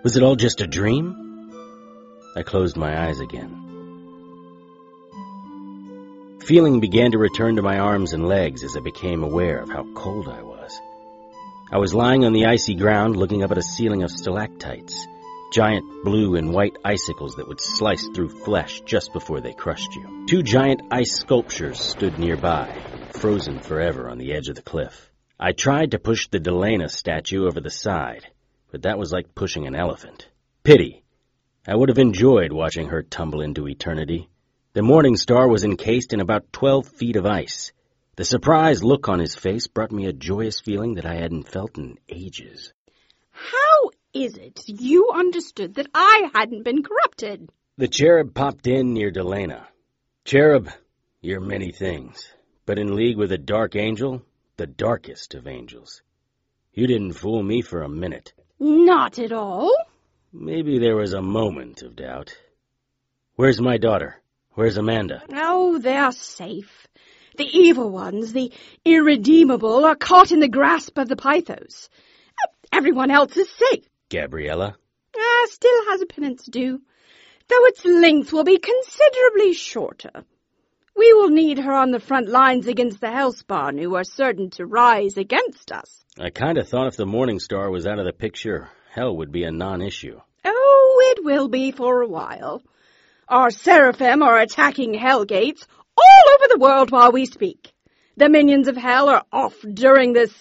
[0.03, 1.51] Was it all just a dream?
[2.35, 3.64] I closed my eyes again.
[6.45, 9.83] Feeling began to return to my arms and legs as I became aware of how
[9.95, 10.79] cold I was.
[11.71, 15.07] I was lying on the icy ground looking up at a ceiling of stalactites,
[15.51, 20.27] giant blue and white icicles that would slice through flesh just before they crushed you.
[20.29, 22.79] Two giant ice sculptures stood nearby,
[23.13, 25.11] frozen forever on the edge of the cliff.
[25.39, 28.27] I tried to push the Delana statue over the side,
[28.71, 30.29] but that was like pushing an elephant.
[30.63, 31.03] Pity.
[31.67, 34.29] I would have enjoyed watching her tumble into eternity.
[34.75, 37.71] The Morning Star was encased in about twelve feet of ice.
[38.17, 41.77] The surprised look on his face brought me a joyous feeling that I hadn't felt
[41.77, 42.73] in ages.
[43.31, 47.49] How is it you understood that I hadn't been corrupted?
[47.77, 49.65] The cherub popped in near Delana.
[50.25, 50.69] Cherub,
[51.21, 52.33] you're many things,
[52.65, 54.23] but in league with a dark angel,
[54.57, 56.01] the darkest of angels.
[56.73, 58.33] You didn't fool me for a minute.
[58.59, 59.73] Not at all.
[60.33, 62.37] Maybe there was a moment of doubt.
[63.37, 64.21] Where's my daughter?
[64.55, 65.21] Where's Amanda?
[65.33, 66.87] Oh, they're safe.
[67.37, 68.53] The evil ones, the
[68.85, 71.89] irredeemable, are caught in the grasp of the Pythos.
[72.71, 73.83] Everyone else is safe.
[74.09, 74.77] Gabriella?
[75.17, 76.81] Ah, still has a penance due,
[77.49, 80.23] though its length will be considerably shorter.
[80.95, 84.65] We will need her on the front lines against the Hellspawn, who are certain to
[84.65, 86.05] rise against us.
[86.17, 89.33] I kind of thought if the Morning Star was out of the picture, hell would
[89.33, 90.21] be a non-issue.
[90.45, 92.61] Oh, it will be for a while.
[93.27, 95.65] Our seraphim are attacking hell gates
[95.97, 97.71] all over the world while we speak.
[98.17, 100.31] The minions of hell are off during this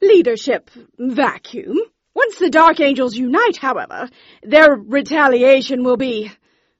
[0.00, 1.78] leadership vacuum.
[2.14, 4.08] Once the Dark Angels unite, however,
[4.42, 6.30] their retaliation will be,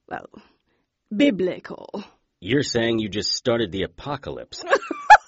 [0.09, 0.31] well,
[1.15, 2.05] biblical.
[2.41, 4.63] You're saying you just started the apocalypse.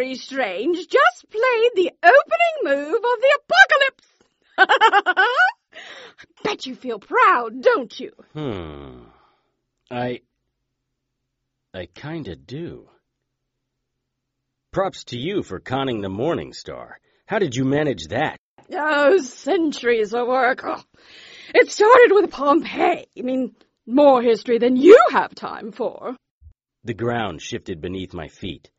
[0.00, 3.38] Harry Strange, just played the opening move of the
[4.56, 5.16] apocalypse!
[5.18, 5.26] I
[6.44, 8.12] bet you feel proud, don't you?
[8.32, 9.02] Hmm.
[9.90, 10.22] I.
[11.74, 12.88] I kinda do.
[14.72, 16.98] Props to you for conning the Morning Star.
[17.26, 18.38] How did you manage that?
[18.72, 20.62] Oh, centuries of work.
[20.64, 20.82] Oh,
[21.54, 23.04] it started with Pompeii.
[23.18, 23.54] I mean,
[23.86, 26.16] more history than you have time for.
[26.84, 28.70] The ground shifted beneath my feet.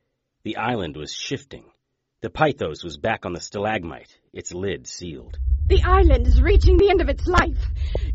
[0.43, 1.65] The island was shifting.
[2.21, 5.37] The Pythos was back on the stalagmite, its lid sealed.
[5.67, 7.63] The island is reaching the end of its life.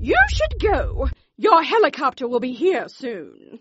[0.01, 1.09] You should go.
[1.37, 3.61] Your helicopter will be here soon.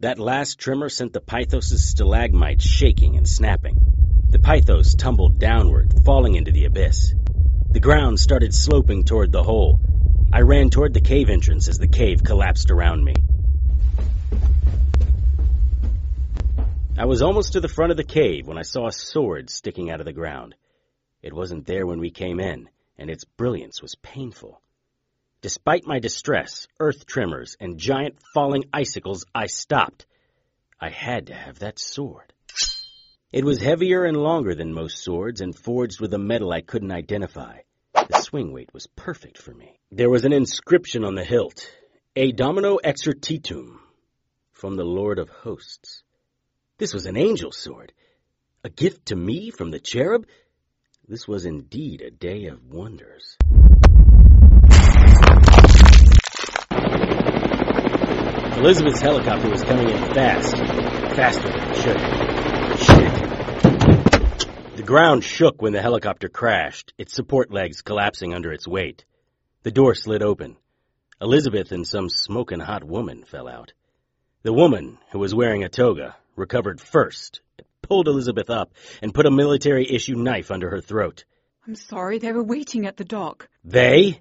[0.00, 3.80] That last tremor sent the Pythos' stalagmite shaking and snapping.
[4.28, 7.14] The Pythos tumbled downward, falling into the abyss.
[7.70, 9.80] The ground started sloping toward the hole.
[10.30, 13.14] I ran toward the cave entrance as the cave collapsed around me.
[17.00, 19.88] I was almost to the front of the cave when I saw a sword sticking
[19.88, 20.56] out of the ground.
[21.22, 24.60] It wasn't there when we came in, and its brilliance was painful.
[25.40, 30.06] Despite my distress, earth tremors, and giant falling icicles, I stopped.
[30.80, 32.32] I had to have that sword.
[33.30, 36.90] It was heavier and longer than most swords and forged with a metal I couldn't
[36.90, 37.58] identify.
[37.94, 39.78] The swing weight was perfect for me.
[39.92, 41.70] There was an inscription on the hilt,
[42.16, 43.78] a domino exercitum,
[44.50, 46.02] from the Lord of Hosts.
[46.78, 47.92] This was an angel sword.
[48.62, 50.28] A gift to me from the cherub?
[51.08, 53.36] This was indeed a day of wonders.
[58.58, 60.56] Elizabeth's helicopter was coming in fast,
[61.16, 62.00] faster than it should.
[62.78, 64.76] Shit.
[64.76, 69.04] The ground shook when the helicopter crashed, its support legs collapsing under its weight.
[69.64, 70.56] The door slid open.
[71.20, 73.72] Elizabeth and some smoking hot woman fell out.
[74.44, 77.40] The woman, who was wearing a toga, recovered first,
[77.82, 78.72] pulled Elizabeth up,
[79.02, 81.24] and put a military issue knife under her throat.
[81.66, 83.48] I'm sorry, they were waiting at the dock.
[83.64, 84.20] They?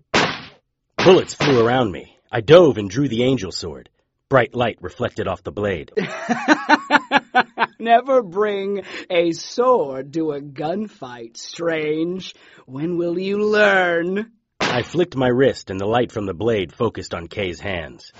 [0.98, 2.18] Bullets flew around me.
[2.32, 3.90] I dove and drew the angel sword.
[4.30, 5.94] Bright light reflected off the blade.
[7.80, 12.36] Never bring a sword to a gunfight, Strange.
[12.66, 14.34] When will you learn?
[14.60, 18.12] I flicked my wrist and the light from the blade focused on Kay's hands.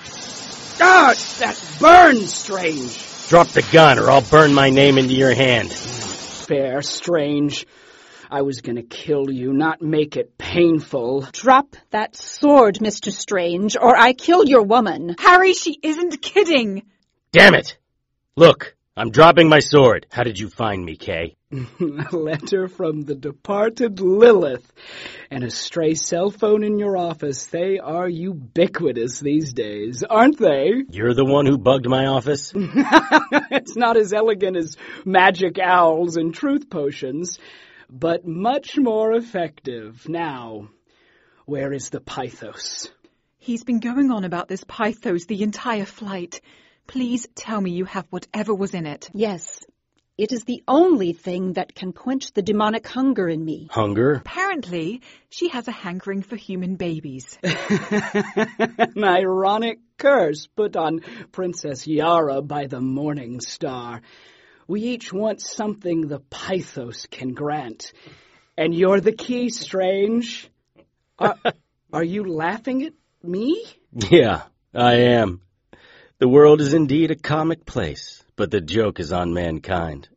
[0.80, 3.17] Ah, that burns, Strange.
[3.30, 5.72] Drop the gun or I'll burn my name into your hand.
[5.72, 7.68] Fair, Strange.
[8.30, 11.28] I was gonna kill you, not make it painful.
[11.32, 13.12] Drop that sword, Mr.
[13.12, 15.16] Strange, or I kill your woman.
[15.20, 16.84] Harry, she isn't kidding.
[17.32, 17.78] Damn it!
[18.36, 20.08] Look, I'm dropping my sword.
[20.12, 21.37] How did you find me, Kay?
[22.12, 24.70] a letter from the departed Lilith
[25.32, 27.46] and a stray cell phone in your office.
[27.46, 30.84] They are ubiquitous these days, aren't they?
[30.92, 32.52] You're the one who bugged my office?
[32.56, 37.40] it's not as elegant as magic owls and truth potions,
[37.90, 40.10] but much more effective.
[40.10, 40.68] Now,
[41.46, 42.90] where is the Pythos?
[43.38, 46.42] He's been going on about this Pythos the entire flight.
[46.88, 49.10] Please tell me you have whatever was in it.
[49.14, 49.64] Yes.
[50.18, 53.68] It is the only thing that can quench the demonic hunger in me.
[53.70, 54.14] Hunger?
[54.14, 57.38] Apparently, she has a hankering for human babies.
[57.44, 61.02] An ironic curse put on
[61.32, 64.02] Princess Yara by the Morning Star.
[64.68, 67.94] We each want something the Pythos can grant.
[68.58, 70.50] And you're the key, Strange.
[71.20, 71.36] Are,
[71.94, 73.64] are you laughing at me?
[73.94, 75.42] Yeah, I am.
[76.18, 80.08] The world is indeed a comic place, but the joke is on mankind.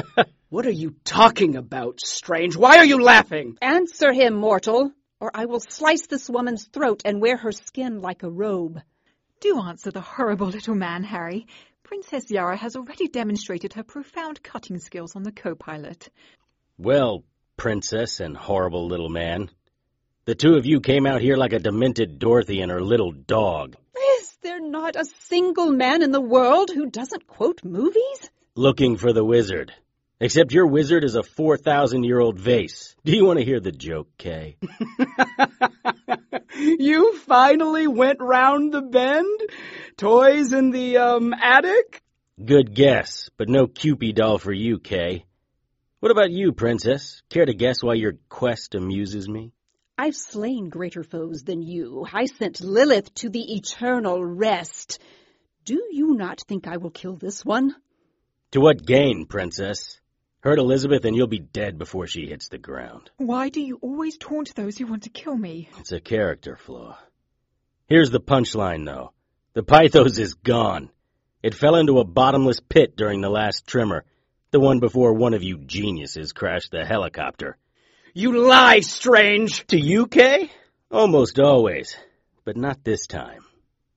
[0.50, 2.56] what are you talking about, Strange?
[2.56, 3.56] Why are you laughing?
[3.60, 8.22] Answer him, mortal, or I will slice this woman's throat and wear her skin like
[8.22, 8.80] a robe.
[9.40, 11.46] Do answer the horrible little man, Harry.
[11.82, 16.10] Princess Yara has already demonstrated her profound cutting skills on the co-pilot.
[16.78, 17.24] Well,
[17.56, 19.50] princess and horrible little man,
[20.26, 23.74] the two of you came out here like a demented Dorothy and her little dog.
[24.42, 28.30] Is there not a single man in the world who doesn't quote movies?
[28.54, 29.70] Looking for the wizard.
[30.18, 32.96] Except your wizard is a 4,000 year old vase.
[33.04, 34.56] Do you want to hear the joke, Kay?
[36.56, 39.40] you finally went round the bend?
[39.98, 42.02] Toys in the, um, attic?
[42.42, 45.26] Good guess, but no Cupid doll for you, Kay.
[45.98, 47.20] What about you, Princess?
[47.28, 49.52] Care to guess why your quest amuses me?
[50.02, 52.06] I've slain greater foes than you.
[52.10, 54.98] I sent Lilith to the eternal rest.
[55.66, 57.76] Do you not think I will kill this one?
[58.52, 60.00] To what gain, Princess?
[60.40, 63.10] Hurt Elizabeth and you'll be dead before she hits the ground.
[63.18, 65.68] Why do you always taunt those who want to kill me?
[65.80, 66.96] It's a character flaw.
[67.86, 69.12] Here's the punchline, though.
[69.52, 70.88] The Pythos is gone.
[71.42, 74.06] It fell into a bottomless pit during the last trimmer,
[74.50, 77.58] the one before one of you geniuses crashed the helicopter.
[78.12, 79.64] You lie, Strange!
[79.68, 80.50] To you, Kay?
[80.90, 81.96] Almost always.
[82.44, 83.44] But not this time.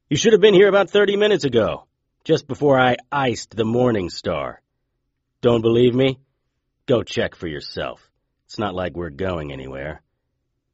[0.08, 1.88] You should have been here about 30 minutes ago,
[2.24, 4.62] just before I iced the Morning Star.
[5.42, 6.20] Don't believe me?
[6.86, 8.08] Go check for yourself.
[8.46, 10.04] It's not like we're going anywhere.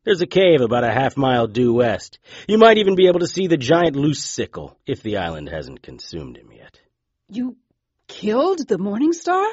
[0.04, 2.20] There's a cave about a half mile due west.
[2.46, 5.82] You might even be able to see the giant loose sickle, if the island hasn't
[5.82, 6.78] consumed him yet.
[7.30, 7.56] You
[8.08, 9.48] killed the Morning Star?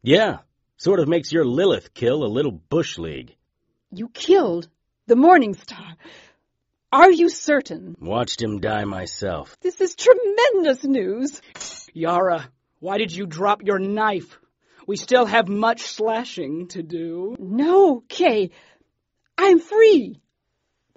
[0.00, 0.38] Yeah,
[0.80, 3.36] sort of makes your Lilith kill a little bush league.
[3.92, 4.66] You killed
[5.06, 5.96] the Morning Star.
[6.90, 7.96] Are you certain?
[8.00, 9.58] Watched him die myself.
[9.60, 11.42] This is tremendous news.
[11.92, 12.48] Yara,
[12.78, 14.38] why did you drop your knife?
[14.86, 17.36] We still have much slashing to do.
[17.38, 18.50] No, Kay.
[19.36, 20.18] I'm free.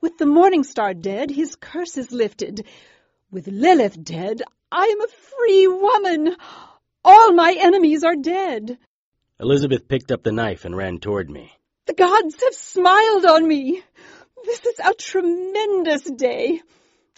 [0.01, 2.65] With the Morning Star dead, his curse is lifted.
[3.31, 6.35] With Lilith dead, I am a free woman.
[7.03, 8.77] All my enemies are dead.
[9.39, 11.51] Elizabeth picked up the knife and ran toward me.
[11.87, 13.83] The gods have smiled on me.
[14.45, 16.61] This is a tremendous day.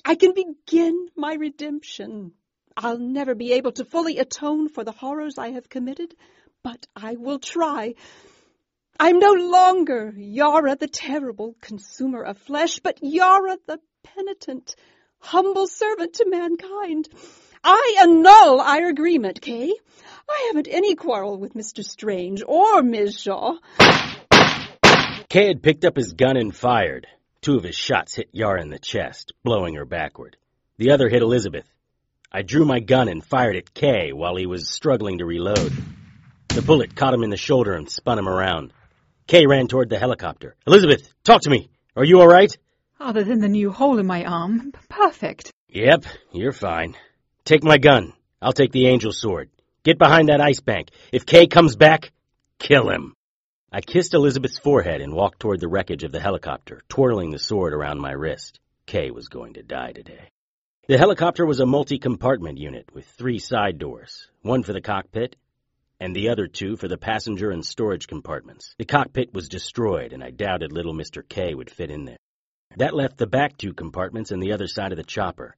[0.03, 2.33] I can begin my redemption.
[2.77, 6.15] I'll never be able to fully atone for the horrors I have committed,
[6.63, 7.95] but I will try.
[8.99, 14.75] I'm no longer Yara the terrible consumer of flesh, but Yara the penitent,
[15.19, 17.09] humble servant to mankind.
[17.67, 19.73] I annul our agreement, Kay.
[20.29, 21.83] I haven't any quarrel with Mr.
[21.83, 23.19] Strange or Ms.
[23.19, 23.57] Shaw.
[25.29, 27.07] Kay had picked up his gun and fired.
[27.41, 30.37] Two of his shots hit Yara in the chest, blowing her backward.
[30.77, 31.65] The other hit Elizabeth.
[32.31, 35.73] I drew my gun and fired at Kay while he was struggling to reload.
[36.49, 38.73] The bullet caught him in the shoulder and spun him around.
[39.25, 40.55] Kay ran toward the helicopter.
[40.67, 41.69] Elizabeth, talk to me.
[41.95, 42.55] Are you all right?
[42.99, 45.51] Other than the new hole in my arm, perfect.
[45.69, 46.95] Yep, you're fine.
[47.45, 48.13] Take my gun.
[48.41, 49.49] I'll take the angel sword.
[49.83, 50.89] Get behind that ice bank.
[51.11, 52.11] If Kay comes back,
[52.59, 53.13] kill him.
[53.71, 57.73] I kissed Elizabeth's forehead and walked toward the wreckage of the helicopter, twirling the sword
[57.73, 58.59] around my wrist.
[58.87, 60.29] Kay was going to die today.
[60.87, 65.35] The helicopter was a multi-compartment unit with three side doors, one for the cockpit
[65.99, 68.75] and the other two for the passenger and storage compartments.
[68.77, 71.27] The cockpit was destroyed, and I doubted little Mr.
[71.27, 72.17] K would fit in there.
[72.77, 75.55] That left the back two compartments and the other side of the chopper.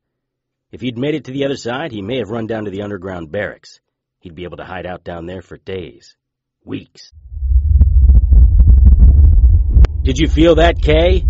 [0.70, 2.82] If he'd made it to the other side, he may have run down to the
[2.82, 3.80] underground barracks.
[4.20, 6.18] He'd be able to hide out down there for days,
[6.66, 7.14] weeks.
[10.02, 11.24] Did you feel that, Kay?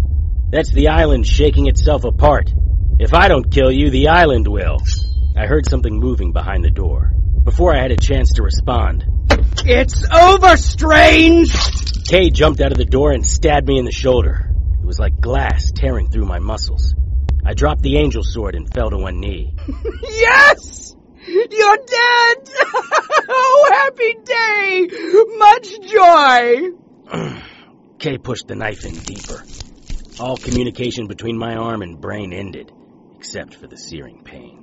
[0.50, 2.52] That's the island shaking itself apart.
[3.00, 4.80] If I don't kill you, the island will.
[5.36, 7.12] I heard something moving behind the door.
[7.44, 9.06] Before I had a chance to respond,
[9.64, 11.54] It's over, Strange!
[12.06, 14.50] Kay jumped out of the door and stabbed me in the shoulder.
[14.82, 16.96] It was like glass tearing through my muscles.
[17.48, 19.54] I dropped the angel sword and fell to one knee.
[20.04, 20.94] Yes!
[21.26, 22.50] You're dead!
[23.30, 24.88] oh, happy day!
[25.38, 27.40] Much joy!
[28.00, 29.46] Kay pushed the knife in deeper.
[30.20, 32.70] All communication between my arm and brain ended,
[33.16, 34.62] except for the searing pain.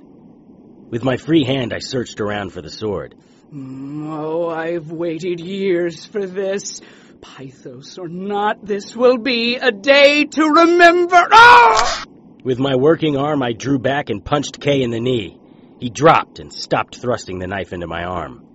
[0.91, 3.15] With my free hand, I searched around for the sword.
[3.51, 6.81] Oh, I've waited years for this.
[7.19, 11.27] Pythos or not, this will be a day to remember.
[11.31, 12.05] Ah!
[12.45, 15.39] With my working arm, I drew back and punched Kay in the knee.
[15.79, 18.45] He dropped and stopped thrusting the knife into my arm.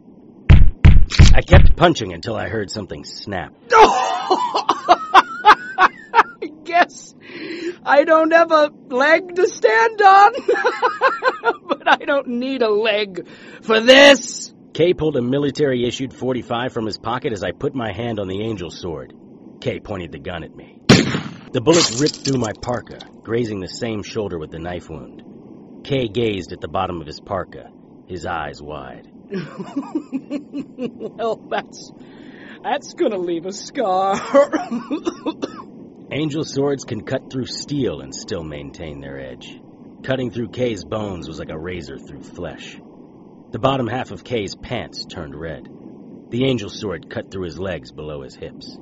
[1.34, 3.52] I kept punching until I heard something snap.
[3.72, 5.88] I
[6.62, 7.16] guess
[7.84, 10.34] I don't have a leg to stand on,
[11.66, 13.26] but I don't need a leg
[13.62, 14.54] for this.
[14.72, 18.28] Kay pulled a military issued 45 from his pocket as I put my hand on
[18.28, 19.12] the angel sword.
[19.60, 20.80] Kay pointed the gun at me.
[21.52, 25.82] The bullet ripped through my parka, grazing the same shoulder with the knife wound.
[25.82, 27.68] Kay gazed at the bottom of his parka,
[28.06, 29.10] his eyes wide.
[31.18, 31.90] well, that's
[32.62, 34.14] that's gonna leave a scar.
[36.12, 39.60] Angel swords can cut through steel and still maintain their edge.
[40.04, 42.78] Cutting through Kay's bones was like a razor through flesh.
[43.50, 45.68] The bottom half of Kay's pants turned red.
[46.30, 48.78] The angel sword cut through his legs below his hips.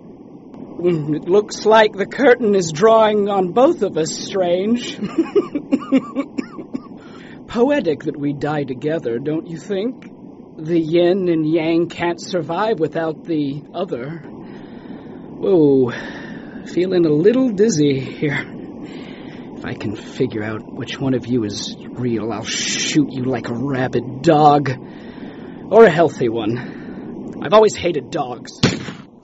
[0.78, 4.96] Mm, it looks like the curtain is drawing on both of us, Strange.
[7.48, 10.08] Poetic that we die together, don't you think?
[10.56, 14.18] The yin and yang can't survive without the other.
[15.38, 15.90] Whoa,
[16.66, 18.44] feeling a little dizzy here.
[19.56, 23.48] If I can figure out which one of you is real, I'll shoot you like
[23.48, 24.70] a rabid dog.
[25.72, 27.40] Or a healthy one.
[27.42, 28.60] I've always hated dogs.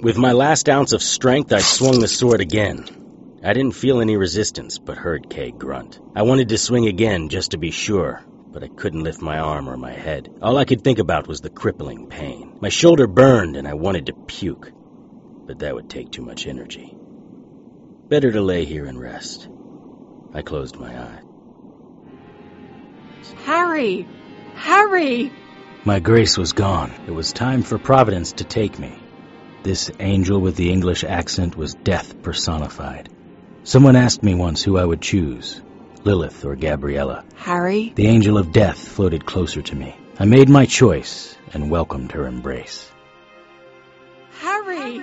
[0.04, 2.84] With my last ounce of strength, I swung the sword again.
[3.42, 5.98] I didn't feel any resistance, but heard Kay grunt.
[6.14, 8.20] I wanted to swing again just to be sure,
[8.52, 10.28] but I couldn't lift my arm or my head.
[10.42, 12.58] All I could think about was the crippling pain.
[12.60, 14.70] My shoulder burned and I wanted to puke,
[15.46, 16.94] but that would take too much energy.
[18.10, 19.48] Better to lay here and rest.
[20.34, 21.22] I closed my eyes.
[23.46, 24.06] Harry!
[24.54, 25.32] Harry!
[25.86, 26.92] My grace was gone.
[27.06, 28.98] It was time for Providence to take me.
[29.64, 33.08] This angel with the English accent was death personified.
[33.62, 35.62] Someone asked me once who I would choose,
[36.04, 37.24] Lilith or Gabriella.
[37.36, 37.90] Harry?
[37.96, 39.96] The angel of death floated closer to me.
[40.18, 42.92] I made my choice and welcomed her embrace.
[44.40, 45.02] Harry!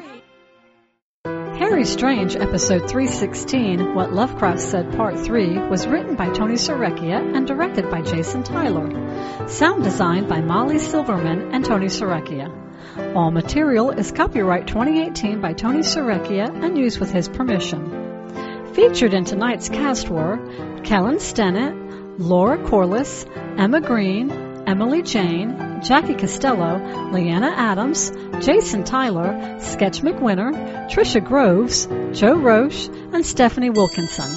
[1.26, 7.48] Harry Strange, episode 316, What Lovecraft Said Part 3, was written by Tony Sarrecchia and
[7.48, 9.48] directed by Jason Tyler.
[9.48, 12.61] Sound designed by Molly Silverman and Tony Sarrecchia.
[12.98, 18.74] All material is copyright 2018 by Tony Sarrecchia and used with his permission.
[18.74, 20.38] Featured in tonight's cast were
[20.84, 23.26] Kellen Stennett, Laura Corliss,
[23.58, 24.32] Emma Greene,
[24.68, 31.86] Emily Jane, Jackie Costello, Leanna Adams, Jason Tyler, Sketch MacQuinor, Tricia Groves,
[32.18, 34.30] Joe Roesch, and Stephanie Wilkinson.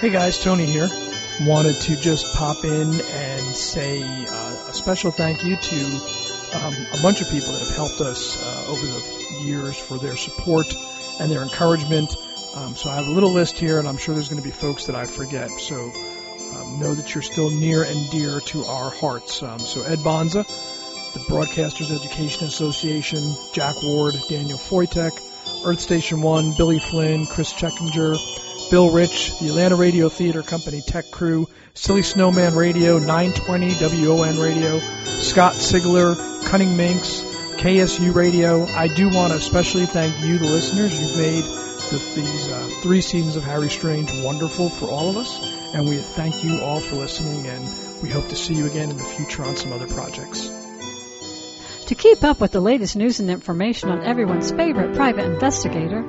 [0.00, 0.88] Hey guys, Tony here.
[1.42, 6.13] Wanted to just pop in and say uh, a special thank you to
[6.54, 10.16] um, a bunch of people that have helped us uh, over the years for their
[10.16, 10.66] support
[11.20, 12.16] and their encouragement.
[12.56, 14.54] Um, so I have a little list here, and I'm sure there's going to be
[14.54, 15.50] folks that I forget.
[15.50, 15.92] So
[16.56, 19.42] um, know that you're still near and dear to our hearts.
[19.42, 25.20] Um, so Ed Bonza, the Broadcasters Education Association, Jack Ward, Daniel Foytek,
[25.66, 28.16] Earth Station One, Billy Flynn, Chris Checkinger,
[28.70, 34.78] Bill Rich, the Atlanta Radio Theater Company Tech Crew, Silly Snowman Radio, 920 WON Radio,
[35.04, 36.14] Scott Sigler,
[36.46, 37.22] Cunning Minx,
[37.56, 38.64] KSU Radio.
[38.64, 40.98] I do want to especially thank you, the listeners.
[41.00, 41.44] You've made
[41.90, 45.40] the, these uh, three seasons of Harry Strange wonderful for all of us,
[45.74, 48.96] and we thank you all for listening, and we hope to see you again in
[48.96, 50.50] the future on some other projects.
[51.86, 56.02] To keep up with the latest news and information on everyone's favorite private investigator,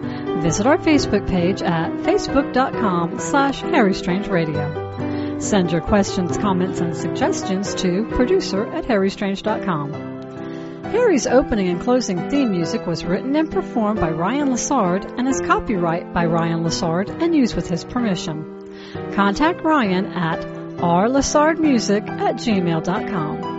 [0.46, 5.40] visit our Facebook page at facebook.com slash harrystrange.radio.
[5.40, 9.92] Send your questions, comments, and suggestions to producer at harrystrange.com.
[10.84, 15.42] Harry's opening and closing theme music was written and performed by Ryan Lessard and is
[15.42, 18.46] copyright by Ryan Lessard and used with his permission.
[19.16, 20.42] Contact Ryan at
[20.78, 23.55] rlessardmusic at gmail.com.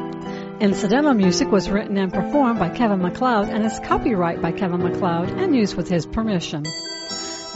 [0.59, 5.29] Incidental music was written and performed by Kevin MacLeod and is copyright by Kevin MacLeod
[5.39, 6.65] and used with his permission.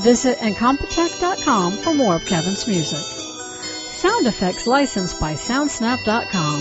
[0.02, 2.98] Visit Incompetech.com for more of Kevin's music.
[2.98, 6.60] Sound effects licensed by Soundsnap.com.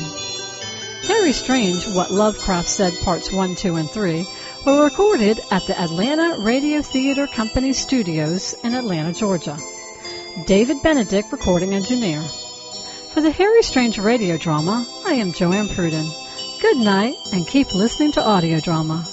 [1.07, 4.25] Harry Strange, What Lovecraft Said Parts 1, 2, and 3
[4.65, 9.57] were recorded at the Atlanta Radio Theater Company Studios in Atlanta, Georgia.
[10.45, 12.21] David Benedict, recording engineer.
[13.13, 16.09] For the Harry Strange radio drama, I am Joanne Pruden.
[16.61, 19.07] Good night, and keep listening to audio drama.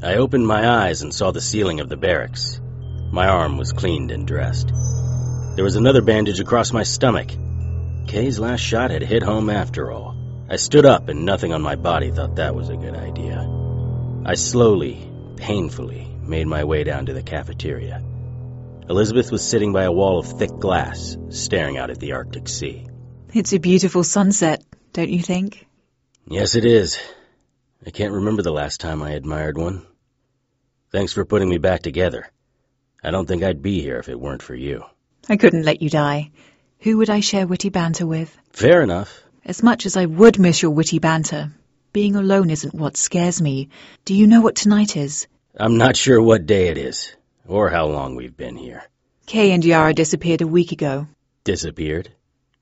[0.00, 2.60] I opened my eyes and saw the ceiling of the barracks.
[3.10, 4.68] My arm was cleaned and dressed.
[5.56, 7.28] There was another bandage across my stomach.
[8.06, 10.16] Kay's last shot had hit home after all.
[10.48, 13.40] I stood up and nothing on my body thought that was a good idea.
[14.24, 18.04] I slowly, painfully, made my way down to the cafeteria.
[18.88, 22.86] Elizabeth was sitting by a wall of thick glass, staring out at the Arctic Sea.
[23.34, 24.64] It's a beautiful sunset,
[24.94, 25.66] don't you think?
[26.26, 26.98] Yes, it is.
[27.86, 29.86] I can't remember the last time I admired one.
[30.90, 32.28] Thanks for putting me back together.
[33.04, 34.84] I don't think I'd be here if it weren't for you.
[35.28, 36.30] I couldn't let you die.
[36.80, 38.34] Who would I share witty banter with?
[38.52, 39.22] Fair enough.
[39.44, 41.52] As much as I would miss your witty banter,
[41.92, 43.68] being alone isn't what scares me.
[44.06, 45.26] Do you know what tonight is?
[45.60, 47.14] I'm not sure what day it is,
[47.48, 48.84] or how long we've been here.
[49.26, 51.08] Kay and Yara disappeared a week ago.
[51.44, 52.10] Disappeared?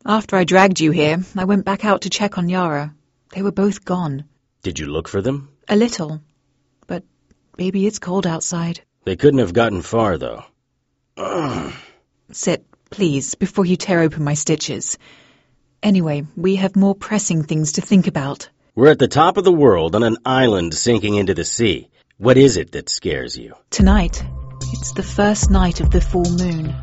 [0.07, 2.95] After I dragged you here, I went back out to check on Yara.
[3.35, 4.25] They were both gone.
[4.63, 5.49] Did you look for them?
[5.69, 6.21] A little.
[6.87, 7.03] But,
[7.57, 8.81] baby, it's cold outside.
[9.05, 10.45] They couldn't have gotten far, though.
[12.33, 14.99] Sit, please, before you tear open my stitches.
[15.83, 18.49] Anyway, we have more pressing things to think about.
[18.75, 21.89] We're at the top of the world on an island sinking into the sea.
[22.19, 23.55] What is it that scares you?
[23.71, 24.25] Tonight,
[24.73, 26.75] it's the first night of the full moon.